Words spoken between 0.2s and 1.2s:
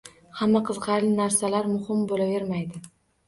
Hamma qiziqarli